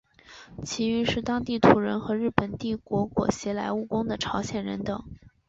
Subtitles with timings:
[0.63, 4.99] 其余是当地土人和日本帝国裹挟来务工的朝鲜人等。